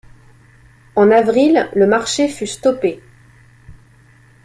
En 0.95 1.11
avril, 1.11 1.69
le 1.75 1.85
marché 1.85 2.27
fut 2.27 2.47
stoppé. 2.47 3.03